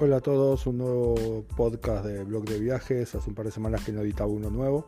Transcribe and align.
Hola 0.00 0.16
a 0.16 0.20
todos, 0.20 0.66
un 0.66 0.78
nuevo 0.78 1.44
podcast 1.56 2.04
de 2.04 2.24
blog 2.24 2.44
de 2.46 2.58
viajes. 2.58 3.14
Hace 3.14 3.28
un 3.28 3.36
par 3.36 3.46
de 3.46 3.52
semanas 3.52 3.84
que 3.84 3.92
no 3.92 4.00
editaba 4.00 4.28
uno 4.28 4.50
nuevo. 4.50 4.86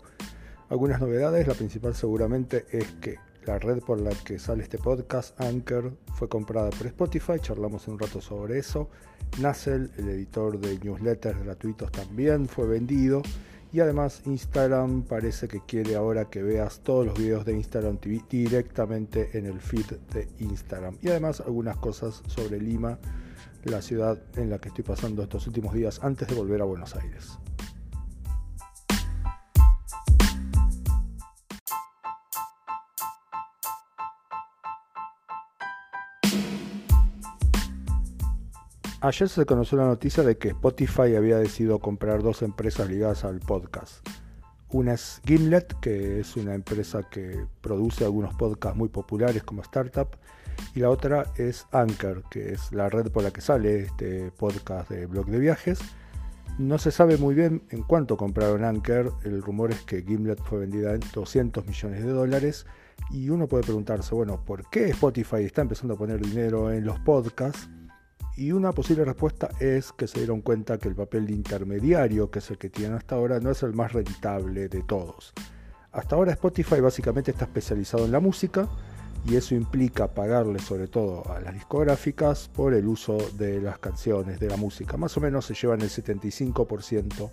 Algunas 0.69 1.01
novedades, 1.01 1.47
la 1.47 1.55
principal 1.55 1.95
seguramente 1.95 2.67
es 2.73 2.91
que 2.95 3.15
la 3.45 3.61
red 3.61 3.79
por 3.79 4.01
la 4.01 4.11
que 4.11 4.41
sale 4.41 4.65
este 4.65 4.79
podcast, 4.79 5.41
Anchor, 5.41 5.97
fue 6.17 6.29
comprada 6.29 6.71
por 6.71 6.89
Spotify. 6.89 7.35
Charlamos 7.41 7.87
un 7.87 8.01
rato 8.01 8.21
sobre 8.21 8.59
eso. 8.59 8.91
Nassel, 9.41 9.93
el 9.97 10.09
editor 10.09 10.59
de 10.59 10.77
newsletters 10.81 11.41
gratuitos, 11.45 11.93
también 11.93 12.49
fue 12.49 12.67
vendido. 12.67 13.23
Y 13.73 13.79
además 13.79 14.23
Instagram 14.27 15.05
parece 15.05 15.47
que 15.47 15.61
quiere 15.61 15.95
ahora 15.95 16.25
que 16.31 16.43
veas 16.43 16.81
todos 16.81 17.07
los 17.07 17.17
videos 17.17 17.45
de 17.45 17.53
Instagram 17.53 17.99
TV 17.99 18.25
directamente 18.29 19.39
en 19.39 19.47
el 19.47 19.61
feed 19.61 19.87
de 20.13 20.29
Instagram. 20.41 20.99
Y 21.01 21.11
además 21.11 21.41
algunas 21.41 21.77
cosas 21.77 22.25
sobre 22.27 22.59
Lima 22.59 22.99
la 23.71 23.83
ciudad 23.83 24.19
en 24.37 24.51
la 24.51 24.59
que 24.59 24.69
estoy 24.69 24.85
pasando 24.85 25.23
estos 25.23 25.47
últimos 25.47 25.75
días 25.75 26.01
antes 26.03 26.29
de 26.29 26.35
volver 26.35 26.63
a 26.63 26.65
Buenos 26.65 26.95
Aires. 26.97 27.39
Ayer 39.01 39.29
se 39.29 39.47
conoció 39.47 39.79
la 39.79 39.87
noticia 39.87 40.25
de 40.25 40.37
que 40.37 40.49
Spotify 40.49 41.15
había 41.15 41.39
decidido 41.39 41.79
comprar 41.79 42.23
dos 42.23 42.43
empresas 42.43 42.89
ligadas 42.89 43.25
al 43.25 43.39
podcast. 43.39 44.05
Una 44.71 44.95
es 44.95 45.21
Gimlet, 45.25 45.79
que 45.81 46.19
es 46.19 46.37
una 46.37 46.55
empresa 46.55 47.05
que 47.09 47.47
produce 47.61 48.05
algunos 48.05 48.35
podcasts 48.35 48.77
muy 48.77 48.89
populares 48.89 49.45
como 49.45 49.63
Startup, 49.63 50.09
y 50.75 50.81
la 50.81 50.91
otra 50.91 51.27
es 51.37 51.67
Anchor, 51.73 52.25
que 52.31 52.53
es 52.53 52.73
la 52.73 52.89
red 52.89 53.11
por 53.11 53.23
la 53.23 53.31
que 53.31 53.41
sale 53.41 53.81
este 53.81 54.31
podcast 54.31 54.91
de 54.91 55.07
blog 55.07 55.27
de 55.27 55.39
viajes. 55.39 55.79
No 56.59 56.79
se 56.79 56.91
sabe 56.91 57.17
muy 57.19 57.35
bien 57.35 57.63
en 57.71 57.83
cuánto 57.83 58.17
compraron 58.17 58.65
Anchor, 58.65 59.15
el 59.25 59.43
rumor 59.43 59.71
es 59.73 59.83
que 59.83 60.03
Gimlet 60.03 60.41
fue 60.43 60.61
vendida 60.61 60.95
en 60.95 61.01
200 61.13 61.67
millones 61.67 62.05
de 62.05 62.11
dólares 62.11 62.67
y 63.11 63.29
uno 63.29 63.47
puede 63.47 63.65
preguntarse, 63.65 64.15
bueno, 64.15 64.45
¿por 64.45 64.69
qué 64.71 64.89
Spotify 64.91 65.45
está 65.45 65.63
empezando 65.63 65.95
a 65.95 65.99
poner 65.99 66.21
dinero 66.21 66.73
en 66.73 66.85
los 66.85 66.99
podcasts? 67.01 67.69
Y 68.37 68.53
una 68.53 68.73
posible 68.73 69.05
respuesta 69.05 69.49
es 69.61 69.93
que 69.93 70.07
se 70.07 70.19
dieron 70.19 70.43
cuenta 70.43 70.77
que 70.79 70.89
el 70.89 70.95
papel 70.95 71.27
de 71.27 71.33
intermediario, 71.33 72.31
que 72.31 72.41
es 72.41 72.51
el 72.51 72.59
que 72.59 72.69
tienen 72.69 72.97
hasta 72.97 73.15
ahora, 73.15 73.41
no 73.41 73.51
es 73.51 73.63
el 73.63 73.73
más 73.73 73.93
rentable 73.93 74.69
de 74.69 74.83
todos. 74.83 75.33
Hasta 75.91 76.17
ahora 76.17 76.33
Spotify 76.33 76.81
básicamente 76.81 77.31
está 77.31 77.47
especializado 77.47 78.05
en 78.05 78.13
la 78.13 78.21
música 78.21 78.69
y 79.29 79.37
eso 79.37 79.55
implica 79.55 80.09
pagarle 80.09 80.59
sobre 80.61 80.87
todo 80.87 81.29
a 81.33 81.41
las 81.41 81.53
discográficas 81.55 82.49
por 82.49 82.75
el 82.75 82.87
uso 82.87 83.19
de 83.37 83.61
las 83.61 83.79
canciones, 83.79 84.39
de 84.39 84.49
la 84.49 84.57
música. 84.57 84.97
Más 84.97 85.17
o 85.17 85.21
menos 85.21 85.47
se 85.47 85.55
llevan 85.55 85.81
el 85.81 85.91
75% 85.91 87.31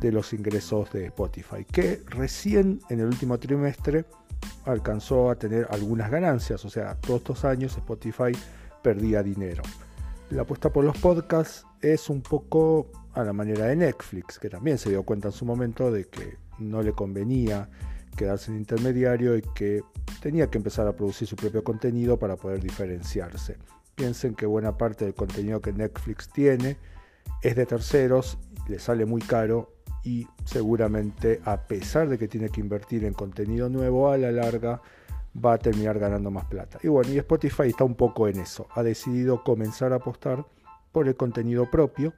de 0.00 0.12
los 0.12 0.32
ingresos 0.32 0.90
de 0.92 1.06
Spotify, 1.06 1.64
que 1.70 2.02
recién 2.06 2.80
en 2.88 3.00
el 3.00 3.06
último 3.06 3.38
trimestre 3.38 4.06
alcanzó 4.64 5.30
a 5.30 5.36
tener 5.36 5.66
algunas 5.70 6.10
ganancias, 6.10 6.64
o 6.64 6.70
sea, 6.70 6.94
todos 6.96 7.20
estos 7.20 7.44
años 7.44 7.76
Spotify 7.76 8.32
perdía 8.82 9.22
dinero. 9.22 9.62
La 10.30 10.42
apuesta 10.42 10.72
por 10.72 10.84
los 10.84 10.96
podcasts 10.98 11.66
es 11.80 12.08
un 12.08 12.22
poco 12.22 12.90
a 13.12 13.22
la 13.24 13.32
manera 13.32 13.66
de 13.66 13.76
Netflix, 13.76 14.38
que 14.38 14.50
también 14.50 14.78
se 14.78 14.90
dio 14.90 15.02
cuenta 15.02 15.28
en 15.28 15.32
su 15.32 15.44
momento 15.44 15.90
de 15.90 16.06
que 16.06 16.36
no 16.58 16.82
le 16.82 16.92
convenía 16.92 17.68
quedarse 18.16 18.50
en 18.50 18.58
intermediario 18.58 19.36
y 19.36 19.42
que 19.42 19.82
tenía 20.20 20.48
que 20.48 20.58
empezar 20.58 20.86
a 20.86 20.96
producir 20.96 21.28
su 21.28 21.36
propio 21.36 21.62
contenido 21.62 22.18
para 22.18 22.36
poder 22.36 22.60
diferenciarse. 22.60 23.56
Piensen 23.94 24.34
que 24.34 24.46
buena 24.46 24.76
parte 24.76 25.04
del 25.04 25.14
contenido 25.14 25.60
que 25.60 25.72
Netflix 25.72 26.28
tiene 26.28 26.76
es 27.42 27.56
de 27.56 27.66
terceros, 27.66 28.38
le 28.68 28.78
sale 28.78 29.06
muy 29.06 29.22
caro 29.22 29.72
y 30.02 30.26
seguramente 30.44 31.40
a 31.44 31.66
pesar 31.66 32.08
de 32.08 32.18
que 32.18 32.28
tiene 32.28 32.48
que 32.48 32.60
invertir 32.60 33.04
en 33.04 33.12
contenido 33.12 33.68
nuevo, 33.68 34.10
a 34.10 34.18
la 34.18 34.30
larga 34.30 34.80
va 35.44 35.54
a 35.54 35.58
terminar 35.58 35.98
ganando 35.98 36.30
más 36.30 36.46
plata. 36.46 36.78
Y 36.82 36.88
bueno, 36.88 37.12
y 37.12 37.18
Spotify 37.18 37.68
está 37.68 37.84
un 37.84 37.94
poco 37.94 38.28
en 38.28 38.38
eso. 38.38 38.68
Ha 38.74 38.82
decidido 38.82 39.42
comenzar 39.42 39.92
a 39.92 39.96
apostar 39.96 40.44
por 40.92 41.08
el 41.08 41.16
contenido 41.16 41.70
propio 41.70 42.14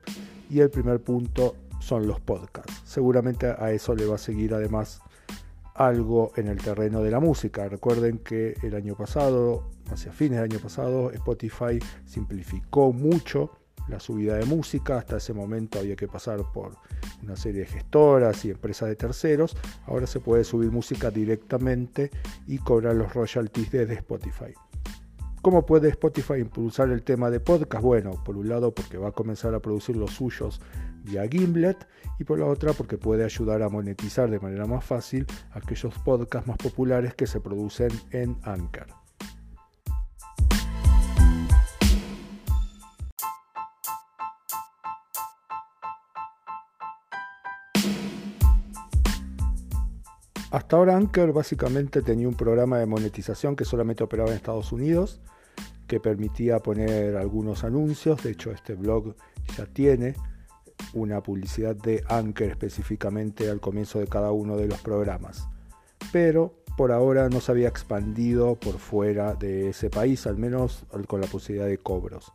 y 0.50 0.60
el 0.60 0.70
primer 0.70 1.00
punto 1.00 1.56
son 1.80 2.06
los 2.06 2.20
podcasts. 2.20 2.82
Seguramente 2.84 3.46
a 3.46 3.72
eso 3.72 3.94
le 3.94 4.06
va 4.06 4.16
a 4.16 4.18
seguir 4.18 4.54
además 4.54 5.00
algo 5.78 6.32
en 6.36 6.48
el 6.48 6.58
terreno 6.58 7.02
de 7.02 7.10
la 7.10 7.20
música. 7.20 7.68
Recuerden 7.68 8.18
que 8.18 8.54
el 8.62 8.74
año 8.74 8.96
pasado, 8.96 9.70
hacia 9.90 10.12
fines 10.12 10.40
del 10.40 10.50
año 10.50 10.60
pasado, 10.60 11.10
Spotify 11.12 11.78
simplificó 12.04 12.92
mucho 12.92 13.52
la 13.88 14.00
subida 14.00 14.36
de 14.36 14.44
música. 14.44 14.98
Hasta 14.98 15.18
ese 15.18 15.32
momento 15.32 15.78
había 15.78 15.94
que 15.94 16.08
pasar 16.08 16.40
por 16.52 16.76
una 17.22 17.36
serie 17.36 17.60
de 17.60 17.66
gestoras 17.66 18.44
y 18.44 18.50
empresas 18.50 18.88
de 18.88 18.96
terceros. 18.96 19.56
Ahora 19.86 20.06
se 20.06 20.18
puede 20.18 20.42
subir 20.42 20.70
música 20.72 21.10
directamente 21.10 22.10
y 22.46 22.58
cobrar 22.58 22.96
los 22.96 23.14
royalties 23.14 23.70
desde 23.70 23.94
Spotify. 23.94 24.52
¿Cómo 25.42 25.64
puede 25.64 25.88
Spotify 25.90 26.34
impulsar 26.34 26.90
el 26.90 27.04
tema 27.04 27.30
de 27.30 27.38
podcast? 27.38 27.84
Bueno, 27.84 28.22
por 28.24 28.36
un 28.36 28.48
lado 28.48 28.74
porque 28.74 28.98
va 28.98 29.08
a 29.08 29.12
comenzar 29.12 29.54
a 29.54 29.60
producir 29.60 29.96
los 29.96 30.10
suyos 30.10 30.60
vía 31.04 31.26
Gimlet 31.28 31.86
y 32.18 32.24
por 32.24 32.38
la 32.38 32.46
otra 32.46 32.72
porque 32.72 32.98
puede 32.98 33.24
ayudar 33.24 33.62
a 33.62 33.68
monetizar 33.68 34.30
de 34.30 34.40
manera 34.40 34.66
más 34.66 34.84
fácil 34.84 35.26
aquellos 35.52 35.94
podcasts 35.98 36.48
más 36.48 36.58
populares 36.58 37.14
que 37.14 37.26
se 37.26 37.40
producen 37.40 37.90
en 38.10 38.36
Anchor. 38.42 38.86
Hasta 50.50 50.76
ahora 50.76 50.96
Anchor 50.96 51.32
básicamente 51.34 52.00
tenía 52.00 52.26
un 52.26 52.34
programa 52.34 52.78
de 52.78 52.86
monetización 52.86 53.54
que 53.54 53.66
solamente 53.66 54.02
operaba 54.02 54.30
en 54.30 54.36
Estados 54.36 54.72
Unidos, 54.72 55.20
que 55.86 56.00
permitía 56.00 56.58
poner 56.60 57.16
algunos 57.16 57.64
anuncios, 57.64 58.22
de 58.22 58.30
hecho 58.30 58.50
este 58.50 58.74
blog 58.74 59.14
ya 59.56 59.66
tiene 59.66 60.14
una 60.94 61.22
publicidad 61.22 61.76
de 61.76 62.02
Anchor 62.08 62.48
específicamente 62.48 63.48
al 63.50 63.60
comienzo 63.60 63.98
de 63.98 64.06
cada 64.06 64.32
uno 64.32 64.56
de 64.56 64.68
los 64.68 64.80
programas. 64.80 65.48
Pero 66.12 66.54
por 66.76 66.92
ahora 66.92 67.28
no 67.28 67.40
se 67.40 67.50
había 67.52 67.68
expandido 67.68 68.54
por 68.54 68.78
fuera 68.78 69.34
de 69.34 69.70
ese 69.70 69.90
país, 69.90 70.26
al 70.26 70.38
menos 70.38 70.84
con 71.06 71.20
la 71.20 71.26
posibilidad 71.26 71.66
de 71.66 71.78
cobros. 71.78 72.32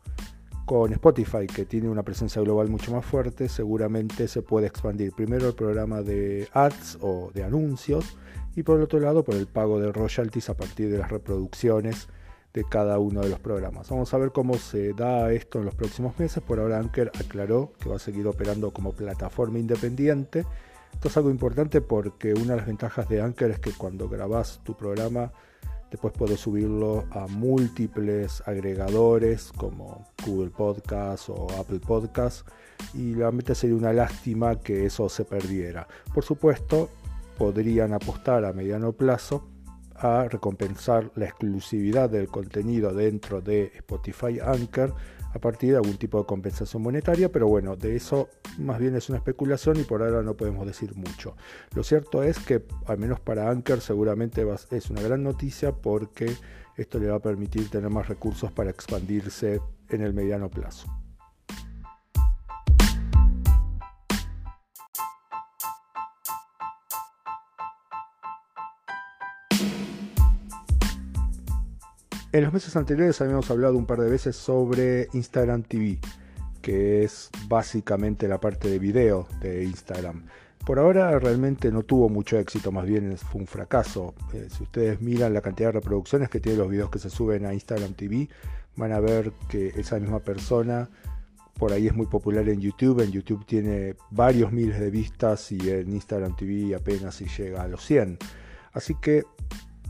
Con 0.65 0.93
Spotify, 0.93 1.47
que 1.47 1.65
tiene 1.65 1.89
una 1.89 2.03
presencia 2.03 2.41
global 2.41 2.69
mucho 2.69 2.93
más 2.93 3.05
fuerte, 3.05 3.49
seguramente 3.49 4.27
se 4.27 4.41
puede 4.41 4.67
expandir 4.67 5.13
primero 5.13 5.47
el 5.47 5.55
programa 5.55 6.01
de 6.01 6.47
ads 6.53 6.97
o 7.01 7.31
de 7.33 7.43
anuncios 7.43 8.17
y 8.55 8.63
por 8.63 8.79
otro 8.79 8.99
lado 8.99 9.23
por 9.23 9.35
el 9.35 9.47
pago 9.47 9.79
de 9.79 9.91
royalties 9.91 10.49
a 10.49 10.55
partir 10.55 10.89
de 10.89 10.99
las 10.99 11.09
reproducciones 11.09 12.07
de 12.53 12.63
cada 12.63 12.99
uno 12.99 13.21
de 13.21 13.29
los 13.29 13.39
programas. 13.39 13.89
Vamos 13.89 14.13
a 14.13 14.17
ver 14.17 14.31
cómo 14.31 14.55
se 14.55 14.93
da 14.93 15.31
esto 15.31 15.59
en 15.59 15.65
los 15.65 15.75
próximos 15.75 16.17
meses. 16.19 16.43
Por 16.43 16.59
ahora 16.59 16.79
Anker 16.79 17.11
aclaró 17.19 17.73
que 17.79 17.89
va 17.89 17.95
a 17.95 17.99
seguir 17.99 18.27
operando 18.27 18.71
como 18.71 18.93
plataforma 18.93 19.59
independiente. 19.59 20.45
Esto 20.93 21.07
es 21.07 21.17
algo 21.17 21.31
importante 21.31 21.81
porque 21.81 22.33
una 22.33 22.51
de 22.51 22.57
las 22.57 22.67
ventajas 22.67 23.09
de 23.09 23.21
Anker 23.21 23.51
es 23.51 23.59
que 23.59 23.71
cuando 23.71 24.07
grabas 24.07 24.61
tu 24.63 24.75
programa 24.77 25.31
Después 25.93 26.11
puedes 26.17 26.39
subirlo 26.39 27.05
a 27.11 27.27
múltiples 27.27 28.41
agregadores 28.47 29.51
como 29.55 30.07
Google 30.25 30.49
Podcast 30.49 31.29
o 31.29 31.45
Apple 31.59 31.81
Podcast 31.81 32.47
y 32.95 33.13
realmente 33.13 33.53
sería 33.53 33.75
una 33.75 33.93
lástima 33.93 34.59
que 34.59 34.87
eso 34.87 35.07
se 35.07 35.23
perdiera. 35.23 35.87
Por 36.11 36.23
supuesto, 36.23 36.89
podrían 37.37 37.93
apostar 37.93 38.43
a 38.43 38.53
mediano 38.53 38.93
plazo 38.93 39.47
a 39.95 40.27
recompensar 40.29 41.11
la 41.15 41.25
exclusividad 41.25 42.09
del 42.09 42.27
contenido 42.27 42.93
dentro 42.93 43.41
de 43.41 43.71
Spotify 43.75 44.39
Anchor 44.39 44.93
a 45.33 45.39
partir 45.39 45.71
de 45.71 45.77
algún 45.77 45.97
tipo 45.97 46.19
de 46.19 46.25
compensación 46.25 46.83
monetaria, 46.83 47.31
pero 47.31 47.47
bueno, 47.47 47.75
de 47.75 47.95
eso 47.95 48.29
más 48.59 48.79
bien 48.79 48.95
es 48.95 49.09
una 49.09 49.17
especulación 49.17 49.79
y 49.79 49.83
por 49.83 50.03
ahora 50.03 50.21
no 50.21 50.35
podemos 50.35 50.65
decir 50.67 50.95
mucho. 50.95 51.35
Lo 51.73 51.83
cierto 51.83 52.21
es 52.21 52.37
que, 52.39 52.63
al 52.85 52.99
menos 52.99 53.19
para 53.19 53.49
Anchor, 53.49 53.81
seguramente 53.81 54.45
es 54.69 54.89
una 54.89 55.01
gran 55.01 55.23
noticia 55.23 55.71
porque 55.71 56.31
esto 56.77 56.99
le 56.99 57.07
va 57.07 57.17
a 57.17 57.21
permitir 57.21 57.69
tener 57.69 57.89
más 57.89 58.07
recursos 58.07 58.51
para 58.51 58.69
expandirse 58.69 59.59
en 59.89 60.01
el 60.01 60.13
mediano 60.13 60.49
plazo. 60.49 61.02
En 72.33 72.43
los 72.43 72.51
meses 72.51 72.75
anteriores 72.75 73.21
habíamos 73.21 73.51
hablado 73.51 73.77
un 73.77 73.85
par 73.85 74.01
de 74.01 74.09
veces 74.09 74.35
sobre 74.35 75.07
Instagram 75.13 75.61
TV, 75.61 75.99
que 76.63 77.03
es 77.03 77.29
básicamente 77.47 78.27
la 78.27 78.39
parte 78.39 78.69
de 78.69 78.79
video 78.79 79.27
de 79.39 79.63
Instagram. 79.65 80.25
Por 80.65 80.79
ahora 80.79 81.19
realmente 81.19 81.71
no 81.71 81.83
tuvo 81.83 82.09
mucho 82.09 82.39
éxito, 82.39 82.71
más 82.71 82.87
bien 82.87 83.15
fue 83.19 83.41
un 83.41 83.45
fracaso. 83.45 84.15
Eh, 84.33 84.47
si 84.49 84.63
ustedes 84.63 84.99
miran 84.99 85.31
la 85.35 85.41
cantidad 85.41 85.67
de 85.67 85.73
reproducciones 85.73 86.27
que 86.31 86.39
tienen 86.39 86.57
los 86.57 86.71
videos 86.71 86.89
que 86.89 86.97
se 86.97 87.11
suben 87.11 87.45
a 87.45 87.53
Instagram 87.53 87.93
TV, 87.93 88.27
van 88.77 88.93
a 88.93 88.99
ver 88.99 89.31
que 89.47 89.67
esa 89.67 89.99
misma 89.99 90.17
persona 90.17 90.89
por 91.59 91.71
ahí 91.71 91.85
es 91.85 91.93
muy 91.93 92.07
popular 92.07 92.49
en 92.49 92.59
YouTube. 92.59 93.01
En 93.01 93.11
YouTube 93.11 93.45
tiene 93.45 93.95
varios 94.09 94.51
miles 94.51 94.79
de 94.79 94.89
vistas 94.89 95.51
y 95.51 95.69
en 95.69 95.93
Instagram 95.93 96.35
TV 96.35 96.73
apenas 96.73 97.13
si 97.13 97.25
llega 97.25 97.61
a 97.61 97.67
los 97.67 97.85
100. 97.85 98.17
Así 98.71 98.95
que 98.95 99.23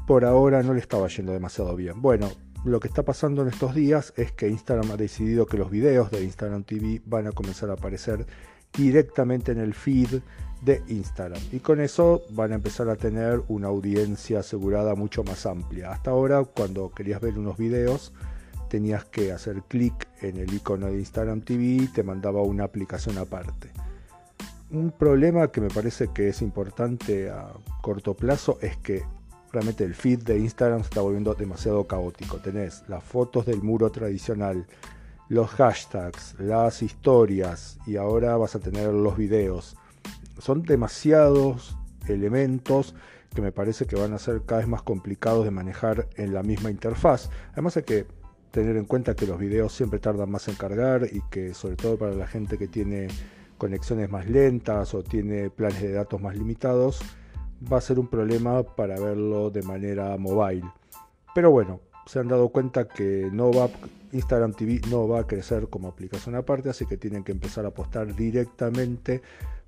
por 0.07 0.25
ahora 0.25 0.63
no 0.63 0.73
le 0.73 0.79
estaba 0.79 1.07
yendo 1.07 1.31
demasiado 1.31 1.75
bien. 1.75 2.01
Bueno, 2.01 2.29
lo 2.65 2.79
que 2.79 2.87
está 2.87 3.03
pasando 3.03 3.41
en 3.41 3.49
estos 3.49 3.75
días 3.75 4.13
es 4.15 4.31
que 4.31 4.47
Instagram 4.47 4.91
ha 4.91 4.97
decidido 4.97 5.45
que 5.45 5.57
los 5.57 5.69
videos 5.69 6.11
de 6.11 6.23
Instagram 6.23 6.63
TV 6.63 7.01
van 7.05 7.27
a 7.27 7.31
comenzar 7.31 7.69
a 7.69 7.73
aparecer 7.73 8.25
directamente 8.73 9.51
en 9.51 9.59
el 9.59 9.73
feed 9.73 10.21
de 10.61 10.81
Instagram 10.87 11.41
y 11.51 11.59
con 11.59 11.81
eso 11.81 12.23
van 12.29 12.53
a 12.53 12.55
empezar 12.55 12.89
a 12.89 12.95
tener 12.95 13.41
una 13.49 13.67
audiencia 13.67 14.39
asegurada 14.39 14.95
mucho 14.95 15.23
más 15.23 15.45
amplia. 15.45 15.91
Hasta 15.91 16.11
ahora 16.11 16.43
cuando 16.43 16.91
querías 16.91 17.21
ver 17.21 17.37
unos 17.37 17.57
videos 17.57 18.13
tenías 18.69 19.05
que 19.05 19.31
hacer 19.31 19.61
clic 19.67 20.07
en 20.21 20.37
el 20.37 20.53
icono 20.53 20.87
de 20.87 20.99
Instagram 20.99 21.41
TV 21.41 21.63
y 21.63 21.87
te 21.87 22.01
mandaba 22.01 22.41
una 22.41 22.63
aplicación 22.63 23.17
aparte. 23.17 23.71
Un 24.71 24.91
problema 24.91 25.51
que 25.51 25.61
me 25.61 25.67
parece 25.67 26.07
que 26.13 26.29
es 26.29 26.41
importante 26.41 27.29
a 27.29 27.53
corto 27.81 28.15
plazo 28.15 28.57
es 28.61 28.75
que 28.77 29.03
realmente 29.53 29.83
el 29.83 29.93
feed 29.93 30.23
de 30.23 30.39
Instagram 30.39 30.79
se 30.79 30.85
está 30.85 31.01
volviendo 31.01 31.33
demasiado 31.35 31.85
caótico. 31.85 32.37
Tenés 32.37 32.83
las 32.87 33.03
fotos 33.03 33.45
del 33.45 33.61
muro 33.61 33.91
tradicional, 33.91 34.65
los 35.29 35.51
hashtags, 35.51 36.35
las 36.39 36.81
historias 36.81 37.77
y 37.85 37.97
ahora 37.97 38.35
vas 38.35 38.55
a 38.55 38.59
tener 38.59 38.91
los 38.91 39.15
videos. 39.15 39.77
Son 40.39 40.63
demasiados 40.63 41.77
elementos 42.07 42.95
que 43.33 43.41
me 43.41 43.51
parece 43.51 43.85
que 43.85 43.95
van 43.95 44.13
a 44.13 44.19
ser 44.19 44.41
cada 44.41 44.61
vez 44.61 44.67
más 44.67 44.81
complicados 44.81 45.45
de 45.45 45.51
manejar 45.51 46.09
en 46.15 46.33
la 46.33 46.41
misma 46.41 46.71
interfaz. 46.71 47.29
Además 47.51 47.77
hay 47.77 47.83
que 47.83 48.07
tener 48.49 48.75
en 48.75 48.85
cuenta 48.85 49.15
que 49.15 49.27
los 49.27 49.39
videos 49.39 49.73
siempre 49.73 49.99
tardan 49.99 50.31
más 50.31 50.47
en 50.47 50.55
cargar 50.55 51.07
y 51.11 51.21
que 51.29 51.53
sobre 51.53 51.75
todo 51.75 51.97
para 51.97 52.13
la 52.13 52.27
gente 52.27 52.57
que 52.57 52.67
tiene 52.67 53.07
conexiones 53.59 54.09
más 54.09 54.27
lentas 54.27 54.93
o 54.95 55.03
tiene 55.03 55.51
planes 55.51 55.81
de 55.81 55.91
datos 55.91 56.19
más 56.21 56.35
limitados, 56.35 57.01
va 57.71 57.77
a 57.77 57.81
ser 57.81 57.99
un 57.99 58.07
problema 58.07 58.63
para 58.63 58.99
verlo 58.99 59.49
de 59.49 59.61
manera 59.61 60.17
mobile. 60.17 60.63
Pero 61.33 61.51
bueno, 61.51 61.79
se 62.05 62.19
han 62.19 62.27
dado 62.27 62.49
cuenta 62.49 62.87
que 62.87 63.29
no 63.31 63.51
va, 63.51 63.69
Instagram 64.11 64.53
TV 64.53 64.81
no 64.89 65.07
va 65.07 65.21
a 65.21 65.27
crecer 65.27 65.67
como 65.69 65.87
aplicación 65.87 66.35
aparte, 66.35 66.69
así 66.69 66.85
que 66.85 66.97
tienen 66.97 67.23
que 67.23 67.31
empezar 67.31 67.65
a 67.65 67.69
apostar 67.69 68.15
directamente 68.15 69.21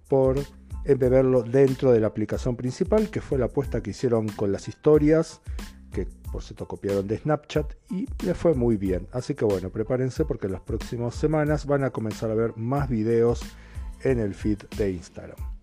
por 0.07 0.37
verlo 0.83 1.41
dentro 1.41 1.91
de 1.91 1.99
la 1.99 2.07
aplicación 2.07 2.55
principal, 2.55 3.09
que 3.09 3.21
fue 3.21 3.39
la 3.39 3.45
apuesta 3.45 3.81
que 3.81 3.89
hicieron 3.91 4.27
con 4.29 4.51
las 4.51 4.67
historias 4.67 5.41
que 5.95 6.07
por 6.29 6.43
cierto 6.43 6.67
copiaron 6.67 7.07
de 7.07 7.17
Snapchat 7.17 7.73
y 7.89 8.05
le 8.25 8.33
fue 8.33 8.53
muy 8.53 8.75
bien. 8.75 9.07
Así 9.13 9.33
que 9.33 9.45
bueno, 9.45 9.69
prepárense 9.69 10.25
porque 10.25 10.47
en 10.47 10.51
las 10.51 10.61
próximas 10.61 11.15
semanas 11.15 11.65
van 11.65 11.85
a 11.85 11.91
comenzar 11.91 12.29
a 12.29 12.35
ver 12.35 12.55
más 12.57 12.89
videos 12.89 13.41
en 14.03 14.19
el 14.19 14.35
feed 14.35 14.59
de 14.77 14.91
Instagram. 14.91 15.54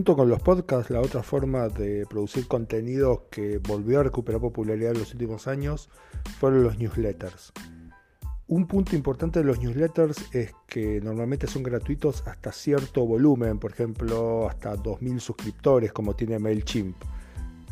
Junto 0.00 0.16
con 0.16 0.30
los 0.30 0.40
podcasts, 0.40 0.90
la 0.90 1.02
otra 1.02 1.22
forma 1.22 1.68
de 1.68 2.06
producir 2.08 2.48
contenido 2.48 3.26
que 3.30 3.58
volvió 3.58 4.00
a 4.00 4.02
recuperar 4.02 4.40
popularidad 4.40 4.92
en 4.92 5.00
los 5.00 5.12
últimos 5.12 5.46
años 5.46 5.90
fueron 6.38 6.62
los 6.62 6.78
newsletters. 6.78 7.52
Un 8.46 8.66
punto 8.66 8.96
importante 8.96 9.40
de 9.40 9.44
los 9.44 9.60
newsletters 9.60 10.34
es 10.34 10.54
que 10.66 11.02
normalmente 11.02 11.46
son 11.46 11.62
gratuitos 11.62 12.22
hasta 12.26 12.50
cierto 12.50 13.04
volumen, 13.04 13.58
por 13.58 13.72
ejemplo, 13.72 14.48
hasta 14.48 14.74
2.000 14.74 15.18
suscriptores 15.18 15.92
como 15.92 16.16
tiene 16.16 16.38
MailChimp. 16.38 16.96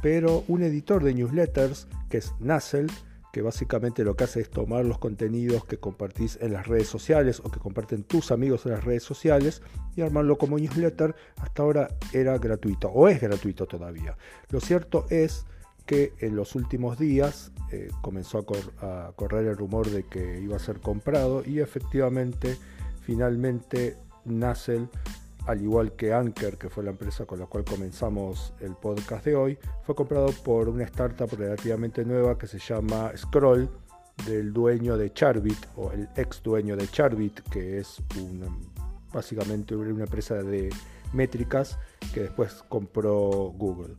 Pero 0.02 0.44
un 0.48 0.62
editor 0.62 1.02
de 1.02 1.14
newsletters, 1.14 1.88
que 2.10 2.19
es 2.19 2.34
Nassel, 2.40 2.88
que 3.38 3.43
básicamente 3.43 4.02
lo 4.02 4.17
que 4.17 4.25
hace 4.25 4.40
es 4.40 4.50
tomar 4.50 4.85
los 4.85 4.99
contenidos 4.99 5.64
que 5.64 5.76
compartís 5.76 6.38
en 6.40 6.55
las 6.55 6.67
redes 6.67 6.88
sociales 6.88 7.40
o 7.44 7.52
que 7.52 7.61
comparten 7.61 8.02
tus 8.02 8.32
amigos 8.32 8.67
en 8.67 8.73
las 8.73 8.82
redes 8.82 9.05
sociales 9.05 9.62
y 9.94 10.00
armarlo 10.00 10.37
como 10.38 10.58
newsletter. 10.58 11.14
Hasta 11.37 11.62
ahora 11.62 11.88
era 12.12 12.37
gratuito 12.38 12.88
o 12.88 13.06
es 13.06 13.20
gratuito 13.20 13.67
todavía. 13.67 14.19
Lo 14.50 14.58
cierto 14.58 15.06
es 15.08 15.46
que 15.87 16.14
en 16.19 16.35
los 16.35 16.56
últimos 16.56 16.99
días 16.99 17.52
eh, 17.70 17.93
comenzó 18.02 18.44
a, 18.81 19.12
correr 19.14 19.46
el 19.46 19.56
rumor 19.56 19.88
de 19.88 20.02
que 20.02 20.40
iba 20.40 20.56
a 20.56 20.58
ser 20.58 20.81
comprado 20.81 21.44
y 21.46 21.61
efectivamente 21.61 22.56
finalmente 23.02 23.99
Nassel 24.25 24.88
al 25.48 25.62
igual 25.62 25.92
que 25.92 26.12
Anker, 26.12 26.58
que 26.58 26.68
fue 26.68 26.84
la 26.84 26.90
empresa 26.90 27.24
con 27.24 27.38
la 27.38 27.46
cual 27.46 27.64
comenzamos 27.64 28.52
el 28.60 28.74
podcast 28.74 29.24
de 29.24 29.34
hoy, 29.34 29.58
fue 29.82 29.94
comprado 29.94 30.30
por 30.44 30.68
una 30.68 30.84
startup 30.84 31.30
relativamente 31.34 32.04
nueva 32.04 32.36
que 32.36 32.46
se 32.46 32.58
llama 32.58 33.12
Scroll, 33.16 33.70
del 34.26 34.52
dueño 34.52 34.98
de 34.98 35.10
Charbit, 35.10 35.58
o 35.76 35.90
el 35.90 36.06
ex 36.16 36.42
dueño 36.42 36.76
de 36.76 36.86
Charbit, 36.88 37.40
que 37.48 37.78
es 37.78 38.02
básicamente 39.10 39.74
una 39.74 40.04
empresa 40.04 40.34
de 40.34 40.68
métricas 41.14 41.78
que 42.12 42.24
después 42.24 42.62
compró 42.68 43.50
Google. 43.56 43.94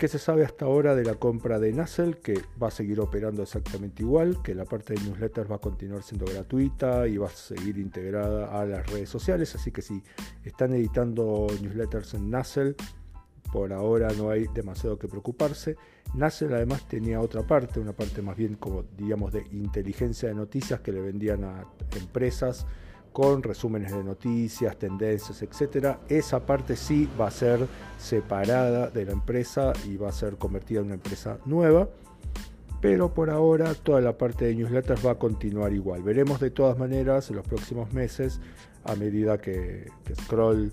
¿Qué 0.00 0.08
se 0.08 0.18
sabe 0.18 0.46
hasta 0.46 0.64
ahora 0.64 0.94
de 0.94 1.04
la 1.04 1.16
compra 1.16 1.58
de 1.58 1.74
Nassel? 1.74 2.16
Que 2.16 2.40
va 2.60 2.68
a 2.68 2.70
seguir 2.70 3.00
operando 3.00 3.42
exactamente 3.42 4.02
igual, 4.02 4.40
que 4.42 4.54
la 4.54 4.64
parte 4.64 4.94
de 4.94 5.00
newsletters 5.02 5.50
va 5.50 5.56
a 5.56 5.60
continuar 5.60 6.02
siendo 6.02 6.24
gratuita 6.24 7.06
y 7.06 7.18
va 7.18 7.26
a 7.26 7.30
seguir 7.30 7.76
integrada 7.76 8.58
a 8.58 8.64
las 8.64 8.86
redes 8.86 9.10
sociales. 9.10 9.54
Así 9.54 9.70
que 9.70 9.82
si 9.82 10.02
están 10.42 10.72
editando 10.72 11.48
newsletters 11.60 12.14
en 12.14 12.30
Nassel, 12.30 12.76
por 13.52 13.74
ahora 13.74 14.08
no 14.16 14.30
hay 14.30 14.46
demasiado 14.54 14.98
que 14.98 15.06
preocuparse. 15.06 15.76
Nassel 16.14 16.54
además 16.54 16.88
tenía 16.88 17.20
otra 17.20 17.46
parte, 17.46 17.78
una 17.78 17.92
parte 17.92 18.22
más 18.22 18.38
bien 18.38 18.54
como 18.54 18.84
digamos 18.96 19.34
de 19.34 19.44
inteligencia 19.52 20.30
de 20.30 20.34
noticias 20.34 20.80
que 20.80 20.92
le 20.92 21.02
vendían 21.02 21.44
a 21.44 21.66
empresas 21.94 22.66
con 23.12 23.42
resúmenes 23.42 23.92
de 23.92 24.04
noticias, 24.04 24.76
tendencias, 24.76 25.42
etcétera. 25.42 26.00
Esa 26.08 26.44
parte 26.46 26.76
sí 26.76 27.08
va 27.20 27.28
a 27.28 27.30
ser 27.30 27.66
separada 27.98 28.88
de 28.88 29.04
la 29.04 29.12
empresa 29.12 29.72
y 29.86 29.96
va 29.96 30.08
a 30.08 30.12
ser 30.12 30.36
convertida 30.36 30.80
en 30.80 30.86
una 30.86 30.94
empresa 30.94 31.38
nueva. 31.44 31.88
Pero 32.80 33.12
por 33.12 33.28
ahora 33.30 33.74
toda 33.74 34.00
la 34.00 34.16
parte 34.16 34.46
de 34.46 34.54
newsletters 34.54 35.04
va 35.04 35.12
a 35.12 35.18
continuar 35.18 35.72
igual. 35.72 36.02
Veremos 36.02 36.40
de 36.40 36.50
todas 36.50 36.78
maneras 36.78 37.28
en 37.30 37.36
los 37.36 37.46
próximos 37.46 37.92
meses, 37.92 38.40
a 38.84 38.94
medida 38.94 39.38
que, 39.38 39.90
Scroll 40.22 40.72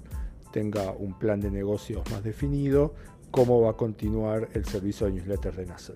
tenga 0.54 0.92
un 0.92 1.18
plan 1.20 1.42
de 1.42 1.52
negocios 1.52 2.10
más 2.10 2.24
definido, 2.24 2.94
cómo 3.32 3.60
va 3.62 3.72
a 3.72 3.74
continuar 3.74 4.48
el 4.54 4.64
servicio 4.64 5.08
de 5.08 5.14
newsletters 5.14 5.58
de 5.58 5.66
NASA. 5.66 5.94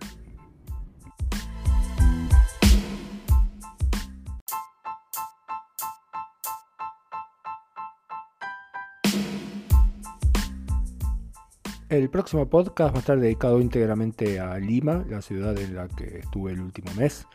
El 11.91 12.09
próximo 12.09 12.47
podcast 12.47 12.93
va 12.93 12.99
a 12.99 13.01
estar 13.01 13.19
dedicado 13.19 13.59
íntegramente 13.59 14.39
a 14.39 14.57
Lima, 14.57 15.03
la 15.09 15.21
ciudad 15.21 15.57
en 15.59 15.75
la 15.75 15.89
que 15.89 16.19
estuve 16.19 16.53
el 16.53 16.61
último 16.61 16.89
mes, 16.93 17.27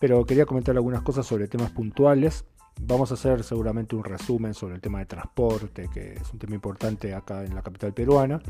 pero 0.00 0.26
quería 0.26 0.44
comentar 0.44 0.74
algunas 0.74 1.02
cosas 1.02 1.24
sobre 1.24 1.46
temas 1.46 1.70
puntuales. 1.70 2.44
Vamos 2.80 3.12
a 3.12 3.14
hacer 3.14 3.44
seguramente 3.44 3.94
un 3.94 4.02
resumen 4.02 4.54
sobre 4.54 4.74
el 4.74 4.80
tema 4.80 4.98
de 4.98 5.06
transporte, 5.06 5.88
que 5.94 6.14
es 6.14 6.32
un 6.32 6.40
tema 6.40 6.56
importante 6.56 7.14
acá 7.14 7.44
en 7.44 7.54
la 7.54 7.62
capital 7.62 7.94
peruana. 7.94 8.42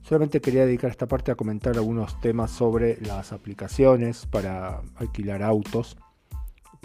Solamente 0.00 0.40
quería 0.40 0.64
dedicar 0.64 0.90
esta 0.90 1.06
parte 1.06 1.30
a 1.30 1.34
comentar 1.34 1.76
algunos 1.76 2.18
temas 2.22 2.50
sobre 2.50 2.98
las 3.02 3.34
aplicaciones 3.34 4.24
para 4.24 4.80
alquilar 4.96 5.42
autos 5.42 5.98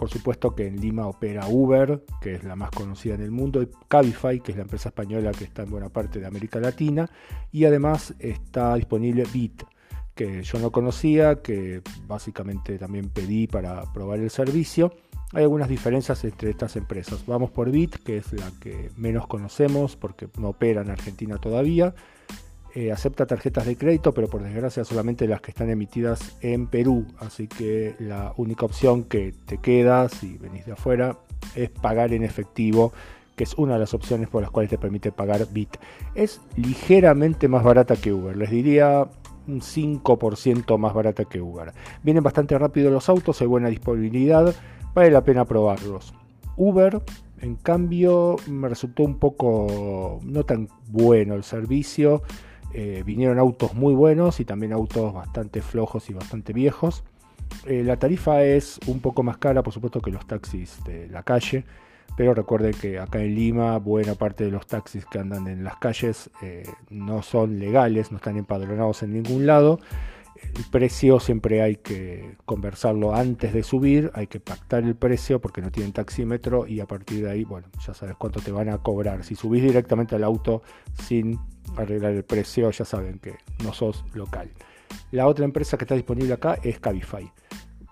por 0.00 0.08
supuesto 0.08 0.54
que 0.54 0.66
en 0.66 0.80
Lima 0.80 1.06
opera 1.06 1.46
Uber, 1.46 2.06
que 2.22 2.36
es 2.36 2.42
la 2.42 2.56
más 2.56 2.70
conocida 2.70 3.16
en 3.16 3.20
el 3.20 3.30
mundo, 3.30 3.60
y 3.60 3.68
Cabify, 3.86 4.40
que 4.40 4.52
es 4.52 4.56
la 4.56 4.62
empresa 4.62 4.88
española 4.88 5.30
que 5.30 5.44
está 5.44 5.64
en 5.64 5.70
buena 5.70 5.90
parte 5.90 6.18
de 6.18 6.26
América 6.26 6.58
Latina, 6.58 7.06
y 7.52 7.66
además 7.66 8.14
está 8.18 8.76
disponible 8.76 9.24
Bit, 9.30 9.62
que 10.14 10.42
yo 10.42 10.58
no 10.58 10.72
conocía, 10.72 11.42
que 11.42 11.82
básicamente 12.06 12.78
también 12.78 13.10
pedí 13.10 13.46
para 13.46 13.92
probar 13.92 14.20
el 14.20 14.30
servicio. 14.30 14.90
Hay 15.34 15.42
algunas 15.42 15.68
diferencias 15.68 16.24
entre 16.24 16.48
estas 16.48 16.76
empresas. 16.76 17.26
Vamos 17.26 17.50
por 17.50 17.70
Bit, 17.70 17.96
que 17.96 18.16
es 18.16 18.32
la 18.32 18.50
que 18.58 18.90
menos 18.96 19.26
conocemos 19.26 19.96
porque 19.96 20.30
no 20.38 20.48
opera 20.48 20.80
en 20.80 20.88
Argentina 20.88 21.36
todavía. 21.36 21.94
Eh, 22.74 22.92
acepta 22.92 23.26
tarjetas 23.26 23.66
de 23.66 23.76
crédito, 23.76 24.14
pero 24.14 24.28
por 24.28 24.42
desgracia 24.42 24.84
solamente 24.84 25.26
las 25.26 25.40
que 25.40 25.50
están 25.50 25.70
emitidas 25.70 26.36
en 26.40 26.68
Perú. 26.68 27.04
Así 27.18 27.48
que 27.48 27.96
la 27.98 28.32
única 28.36 28.64
opción 28.64 29.02
que 29.02 29.34
te 29.46 29.58
queda 29.58 30.08
si 30.08 30.38
venís 30.38 30.66
de 30.66 30.72
afuera 30.72 31.18
es 31.56 31.68
pagar 31.68 32.12
en 32.12 32.22
efectivo, 32.22 32.92
que 33.34 33.44
es 33.44 33.54
una 33.54 33.74
de 33.74 33.80
las 33.80 33.94
opciones 33.94 34.28
por 34.28 34.42
las 34.42 34.52
cuales 34.52 34.70
te 34.70 34.78
permite 34.78 35.10
pagar 35.10 35.48
Bit. 35.52 35.78
Es 36.14 36.40
ligeramente 36.56 37.48
más 37.48 37.64
barata 37.64 37.96
que 37.96 38.12
Uber, 38.12 38.36
les 38.36 38.50
diría 38.50 39.08
un 39.48 39.60
5% 39.62 40.78
más 40.78 40.94
barata 40.94 41.24
que 41.24 41.40
Uber. 41.40 41.72
Vienen 42.04 42.22
bastante 42.22 42.56
rápido 42.56 42.90
los 42.90 43.08
autos, 43.08 43.40
hay 43.40 43.48
buena 43.48 43.68
disponibilidad, 43.68 44.54
vale 44.94 45.10
la 45.10 45.24
pena 45.24 45.44
probarlos. 45.44 46.14
Uber 46.56 47.02
En 47.40 47.56
cambio, 47.56 48.36
me 48.46 48.68
resultó 48.68 49.02
un 49.02 49.18
poco 49.18 50.20
no 50.22 50.44
tan 50.44 50.68
bueno 50.88 51.34
el 51.34 51.42
servicio. 51.42 52.22
Eh, 52.72 53.02
vinieron 53.04 53.38
autos 53.38 53.74
muy 53.74 53.94
buenos 53.94 54.40
y 54.40 54.44
también 54.44 54.72
autos 54.72 55.12
bastante 55.12 55.62
flojos 55.62 56.08
y 56.10 56.14
bastante 56.14 56.52
viejos. 56.52 57.04
Eh, 57.66 57.82
la 57.84 57.98
tarifa 57.98 58.44
es 58.44 58.78
un 58.86 59.00
poco 59.00 59.22
más 59.22 59.38
cara, 59.38 59.62
por 59.62 59.72
supuesto, 59.72 60.00
que 60.00 60.10
los 60.10 60.26
taxis 60.26 60.82
de 60.84 61.08
la 61.08 61.22
calle. 61.22 61.64
Pero 62.16 62.34
recuerden 62.34 62.72
que 62.74 62.98
acá 62.98 63.22
en 63.22 63.34
Lima 63.34 63.78
buena 63.78 64.14
parte 64.14 64.44
de 64.44 64.50
los 64.50 64.66
taxis 64.66 65.06
que 65.06 65.18
andan 65.18 65.46
en 65.46 65.64
las 65.64 65.76
calles 65.76 66.30
eh, 66.42 66.64
no 66.90 67.22
son 67.22 67.58
legales, 67.58 68.10
no 68.10 68.16
están 68.16 68.36
empadronados 68.36 69.02
en 69.02 69.12
ningún 69.12 69.46
lado 69.46 69.78
el 70.42 70.64
precio 70.70 71.20
siempre 71.20 71.62
hay 71.62 71.76
que 71.76 72.36
conversarlo 72.44 73.14
antes 73.14 73.52
de 73.52 73.62
subir, 73.62 74.10
hay 74.14 74.26
que 74.26 74.40
pactar 74.40 74.82
el 74.82 74.96
precio 74.96 75.40
porque 75.40 75.60
no 75.60 75.70
tienen 75.70 75.92
taxímetro 75.92 76.66
y 76.66 76.80
a 76.80 76.86
partir 76.86 77.24
de 77.24 77.30
ahí, 77.30 77.44
bueno, 77.44 77.68
ya 77.86 77.94
sabes 77.94 78.16
cuánto 78.16 78.40
te 78.40 78.50
van 78.52 78.68
a 78.68 78.78
cobrar. 78.78 79.24
Si 79.24 79.34
subís 79.34 79.62
directamente 79.62 80.16
al 80.16 80.24
auto 80.24 80.62
sin 81.06 81.38
arreglar 81.76 82.12
el 82.12 82.24
precio, 82.24 82.70
ya 82.70 82.84
saben 82.84 83.18
que 83.18 83.36
no 83.62 83.72
sos 83.72 84.04
local. 84.14 84.50
La 85.12 85.26
otra 85.26 85.44
empresa 85.44 85.76
que 85.76 85.84
está 85.84 85.94
disponible 85.94 86.34
acá 86.34 86.58
es 86.62 86.80
Cabify. 86.80 87.30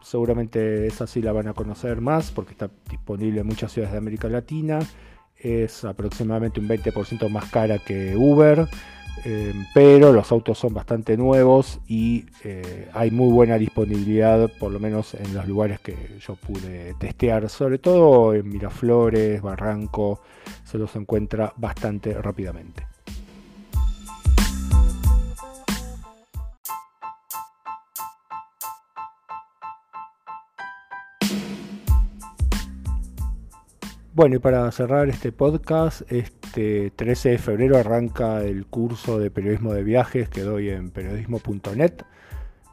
Seguramente 0.02 0.86
esa 0.86 1.06
sí 1.06 1.20
la 1.20 1.32
van 1.32 1.48
a 1.48 1.54
conocer 1.54 2.00
más 2.00 2.30
porque 2.30 2.52
está 2.52 2.70
disponible 2.88 3.40
en 3.40 3.46
muchas 3.46 3.72
ciudades 3.72 3.92
de 3.92 3.98
América 3.98 4.28
Latina. 4.28 4.80
Es 5.36 5.84
aproximadamente 5.84 6.58
un 6.58 6.68
20% 6.68 7.28
más 7.28 7.50
cara 7.50 7.78
que 7.78 8.16
Uber 8.16 8.68
eh, 9.30 9.52
pero 9.74 10.10
los 10.10 10.32
autos 10.32 10.56
son 10.56 10.72
bastante 10.72 11.14
nuevos 11.18 11.80
y 11.86 12.24
eh, 12.44 12.88
hay 12.94 13.10
muy 13.10 13.30
buena 13.30 13.58
disponibilidad, 13.58 14.50
por 14.58 14.72
lo 14.72 14.80
menos 14.80 15.12
en 15.12 15.34
los 15.34 15.46
lugares 15.46 15.80
que 15.80 16.16
yo 16.18 16.34
pude 16.36 16.94
testear, 16.94 17.46
sobre 17.50 17.76
todo 17.76 18.32
en 18.32 18.48
Miraflores, 18.48 19.42
Barranco, 19.42 20.22
se 20.64 20.78
los 20.78 20.96
encuentra 20.96 21.52
bastante 21.58 22.14
rápidamente. 22.14 22.86
Bueno, 34.14 34.36
y 34.36 34.38
para 34.38 34.72
cerrar 34.72 35.10
este 35.10 35.32
podcast, 35.32 36.10
este 36.58 36.90
13 36.90 37.28
de 37.30 37.38
febrero 37.38 37.78
arranca 37.78 38.42
el 38.42 38.66
curso 38.66 39.20
de 39.20 39.30
periodismo 39.30 39.72
de 39.72 39.84
viajes 39.84 40.28
que 40.28 40.40
doy 40.42 40.70
en 40.70 40.90
periodismo.net. 40.90 42.02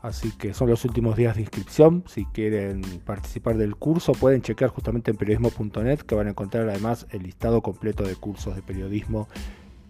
Así 0.01 0.32
que 0.32 0.56
son 0.56 0.72
los 0.72 0.86
últimos 0.86 1.15
días 1.15 1.36
de 1.36 1.42
inscripción. 1.42 2.04
Si 2.08 2.25
quieren 2.25 2.82
participar 3.06 3.58
del 3.58 3.75
curso, 3.75 4.13
pueden 4.13 4.42
chequear 4.42 4.72
justamente 4.72 5.12
en 5.12 5.18
periodismo.net, 5.18 6.00
que 6.00 6.15
van 6.15 6.25
a 6.25 6.32
encontrar 6.32 6.68
además 6.68 7.06
el 7.12 7.24
listado 7.24 7.62
completo 7.62 8.04
de 8.04 8.15
cursos 8.15 8.56
de 8.56 8.63
periodismo 8.63 9.27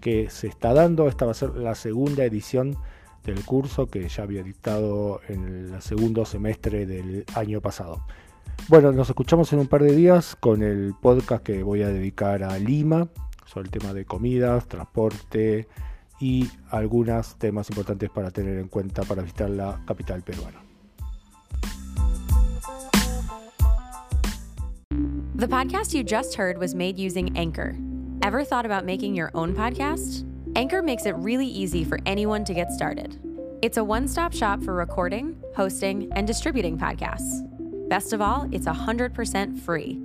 que 0.01 0.29
se 0.29 0.47
está 0.47 0.73
dando. 0.73 1.07
Esta 1.07 1.23
va 1.23 1.31
a 1.31 1.35
ser 1.35 1.55
la 1.55 1.75
segunda 1.75 2.25
edición 2.25 2.75
del 3.23 3.45
curso 3.45 3.87
que 3.87 4.09
ya 4.09 4.23
había 4.23 4.43
dictado 4.43 5.21
en 5.29 5.73
el 5.73 5.81
segundo 5.81 6.25
semestre 6.25 6.85
del 6.85 7.23
año 7.33 7.61
pasado. 7.61 8.05
Bueno, 8.67 8.91
nos 8.91 9.07
escuchamos 9.07 9.53
en 9.53 9.59
un 9.59 9.67
par 9.67 9.83
de 9.83 9.95
días 9.95 10.35
con 10.35 10.63
el 10.63 10.93
podcast 11.01 11.43
que 11.43 11.63
voy 11.63 11.81
a 11.81 11.87
dedicar 11.87 12.43
a 12.43 12.57
Lima, 12.59 13.07
sobre 13.45 13.67
el 13.67 13.71
tema 13.71 13.93
de 13.93 14.05
comidas, 14.05 14.67
transporte 14.67 15.67
y 16.19 16.49
algunos 16.69 17.35
temas 17.35 17.69
importantes 17.69 18.09
para 18.09 18.31
tener 18.31 18.57
en 18.57 18.67
cuenta 18.67 19.03
para 19.03 19.21
visitar 19.21 19.49
la 19.49 19.81
capital 19.85 20.23
peruana. 20.23 20.61
The 25.35 25.47
podcast 25.47 25.93
you 25.93 26.03
just 26.03 26.35
heard 26.35 26.57
was 26.57 26.73
made 26.73 26.97
using 26.97 27.37
Anchor. 27.37 27.75
Ever 28.23 28.45
thought 28.45 28.65
about 28.65 28.85
making 28.85 29.15
your 29.15 29.31
own 29.33 29.53
podcast? 29.53 30.25
Anchor 30.55 30.81
makes 30.81 31.05
it 31.05 31.13
really 31.17 31.45
easy 31.45 31.83
for 31.83 31.99
anyone 32.05 32.45
to 32.45 32.53
get 32.53 32.71
started. 32.71 33.19
It's 33.61 33.77
a 33.77 33.83
one 33.83 34.07
stop 34.07 34.33
shop 34.33 34.63
for 34.63 34.73
recording, 34.73 35.35
hosting, 35.55 36.09
and 36.13 36.25
distributing 36.25 36.77
podcasts. 36.77 37.41
Best 37.89 38.13
of 38.13 38.21
all, 38.21 38.47
it's 38.51 38.65
100% 38.65 39.59
free. 39.59 40.04